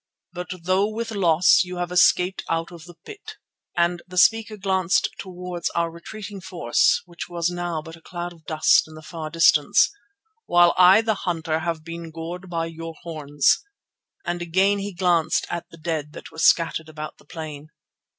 [0.33, 3.35] But, though with loss, you have escaped out of the pit,"
[3.77, 8.43] and the speaker glanced towards our retreating force which was now but a cloud of
[8.45, 9.91] dust in the far distance,
[10.47, 13.63] "while I the hunter have been gored by your horns,"
[14.25, 17.67] and again he glanced at the dead that were scattered about the plain.